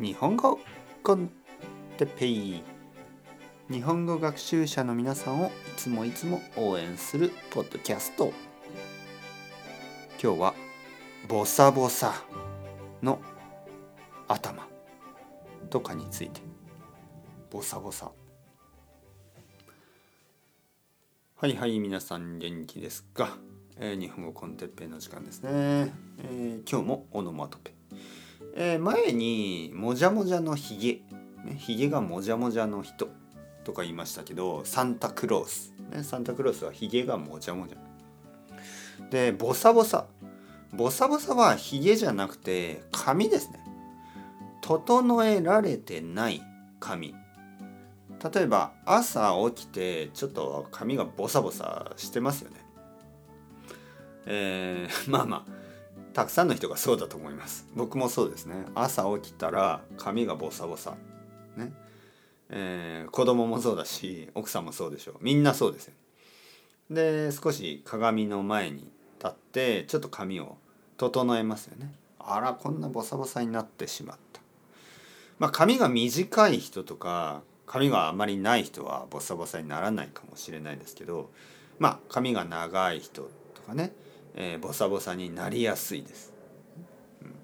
[0.00, 0.58] 日本語
[1.02, 1.30] コン
[1.98, 2.62] テペイ。
[3.70, 8.32] 日本語学習者の皆さんをいつもいつも応援するポッドキャスト。
[10.12, 10.54] 今日は
[11.28, 12.14] ボサボサ
[13.02, 13.20] の
[14.26, 14.66] 頭
[15.68, 16.40] とかについて。
[17.50, 18.10] ボサボサ。
[21.36, 23.36] はいはい皆さん元気ですか、
[23.76, 27.74] えー、日本語コンテッペイの時間ですね、えー、今日もオノマトペ。
[28.54, 30.92] えー、前にもじゃもじゃのひげ、
[31.44, 33.08] ね、ひげがもじゃもじゃの人。
[33.64, 37.78] とか言いましたけどサンタクロース、ね、サンタクロースはひげがもじゃもじゃ。
[39.10, 40.06] でボサボサ。
[40.72, 43.60] ボサボサはひげじゃなくて髪ですね。
[44.62, 46.42] 整えられてない
[46.78, 47.14] 髪。
[48.34, 52.56] 例えば朝起きてちょっと髪がボサボサしてますよね。
[54.26, 55.59] えー、まあまあ。
[56.12, 57.66] たくさんの人がそうだと思います。
[57.74, 58.54] 僕もそうですね。
[58.74, 60.96] 朝起きたら髪がボサボサ。
[61.56, 61.72] ね。
[62.48, 65.14] えー、子供もそうだし奥さんもそうでしょう。
[65.20, 65.94] みんなそうですよ。
[66.90, 70.56] で少し鏡の前に立ってちょっと髪を
[70.96, 71.94] 整えますよね。
[72.18, 74.40] あらこんなボサボサになってしまった。
[75.38, 81.30] まあ髪が短い人とか髪があまりない人はボサボサにならないかもしれないですけど
[81.78, 83.22] まあ髪が長い人
[83.54, 83.92] とかね。
[84.34, 86.32] えー、ボサボサになりやすいです。
[87.22, 87.34] うん、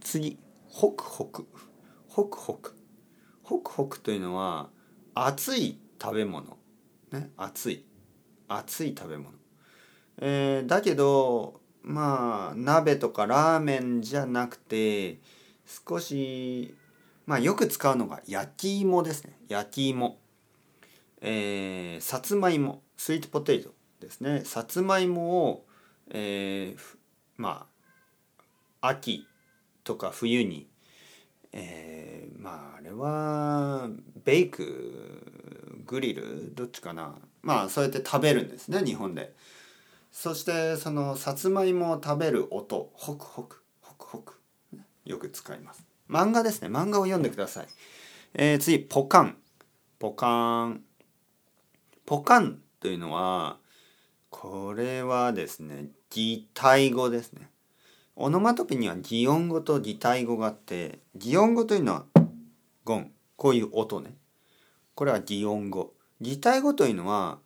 [0.00, 1.46] 次ホクホク。
[2.08, 2.76] ホクホク。
[3.42, 4.70] ホクホクというのは
[5.14, 6.58] 熱い食べ物。
[7.12, 7.84] ね熱い。
[8.48, 9.32] 熱い食べ物、
[10.20, 15.18] えー、だけどまあ鍋とかラーメンじゃなくて
[15.66, 16.74] 少し
[17.26, 19.38] まあよく使うのが焼き芋ですね。
[19.48, 20.18] 焼き芋。
[21.20, 22.82] えー、さつまいも。
[22.96, 23.74] スイートポテト。
[24.00, 24.42] ですね。
[24.44, 25.66] さつまいもを、
[26.10, 26.96] えー、
[27.36, 27.66] ま
[28.80, 29.26] あ秋
[29.84, 30.68] とか冬に、
[31.52, 33.88] えー、まああれは
[34.24, 37.16] ベイクグリルどっちかな。
[37.42, 39.34] まあそうやって食べるんですね日本で。
[40.10, 44.34] そしてそのさつまいもを食べる音ホクホクホクホク。
[45.04, 45.84] よく使います。
[46.10, 46.68] 漫画ですね。
[46.68, 47.66] 漫画を読んでください、
[48.34, 49.36] えー、次ポカン。
[49.98, 50.82] ポカン。
[52.04, 53.58] ポカンというのは
[54.40, 57.50] これはですね擬態語ですね。
[58.14, 62.04] オノマトペには擬音語と擬態語があって擬音語というのは
[62.84, 64.14] ゴンこういう音ね。
[64.94, 65.92] これは擬音語。
[66.20, 67.40] 擬態語というのは、